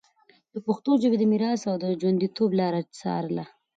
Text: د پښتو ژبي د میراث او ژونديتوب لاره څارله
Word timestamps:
د 0.53 0.55
پښتو 0.67 0.91
ژبي 1.01 1.17
د 1.19 1.23
میراث 1.31 1.61
او 1.71 1.75
ژونديتوب 2.01 2.49
لاره 2.59 2.81
څارله 2.99 3.45